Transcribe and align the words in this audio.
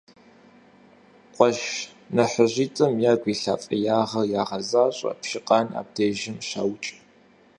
Къуэш 1.35 1.59
нэхъыжьитӀым 2.15 2.93
я 3.11 3.13
гум 3.21 3.29
илъа 3.33 3.55
фӀеягъэр 3.61 4.27
ягъэзащӀэ: 4.41 5.11
Пщыкъан 5.19 5.67
абдежым 5.79 6.37
щаукӀ. 6.47 6.89